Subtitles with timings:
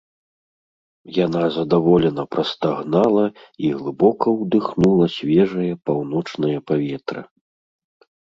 [1.25, 3.25] Яна задаволена прастагнала
[3.67, 7.21] і глыбока ўдыхнула свежае паўночнае паветра